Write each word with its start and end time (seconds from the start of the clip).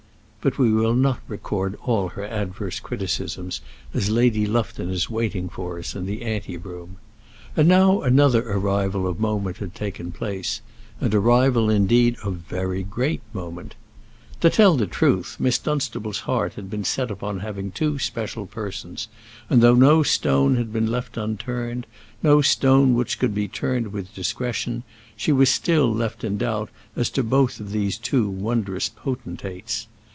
But 0.43 0.57
we 0.57 0.71
will 0.73 0.95
not 0.95 1.19
record 1.27 1.77
all 1.83 2.09
her 2.09 2.25
adverse 2.25 2.79
criticisms, 2.79 3.61
as 3.93 4.09
Lady 4.09 4.47
Lufton 4.47 4.89
is 4.89 5.07
waiting 5.07 5.47
for 5.49 5.77
us 5.77 5.93
in 5.95 6.07
the 6.07 6.23
ante 6.23 6.57
room. 6.57 6.97
And 7.55 7.67
now 7.67 8.01
another 8.01 8.49
arrival 8.51 9.05
of 9.05 9.19
moment 9.19 9.57
had 9.57 9.75
taken 9.75 10.11
place; 10.11 10.61
an 10.99 11.13
arrival 11.13 11.69
indeed 11.69 12.17
of 12.23 12.37
very 12.37 12.81
great 12.81 13.21
moment. 13.33 13.75
To 14.39 14.49
tell 14.49 14.75
the 14.75 14.87
truth, 14.87 15.35
Miss 15.37 15.59
Dunstable's 15.59 16.21
heart 16.21 16.55
had 16.55 16.71
been 16.71 16.85
set 16.85 17.11
upon 17.11 17.41
having 17.41 17.69
two 17.69 17.99
special 17.99 18.47
persons; 18.47 19.09
and 19.47 19.61
though 19.61 19.75
no 19.75 20.01
stone 20.01 20.55
had 20.55 20.73
been 20.73 20.89
left 20.89 21.17
unturned, 21.17 21.85
no 22.23 22.41
stone 22.41 22.95
which 22.95 23.19
could 23.19 23.35
be 23.35 23.47
turned 23.47 23.89
with 23.93 24.15
discretion, 24.15 24.81
she 25.15 25.31
was 25.31 25.51
still 25.51 25.93
left 25.93 26.23
in 26.23 26.39
doubt 26.39 26.71
as 26.95 27.11
to 27.11 27.21
both 27.21 27.59
these 27.59 27.95
two 27.99 28.27
wondrous 28.27 28.89
potentates. 28.89 29.85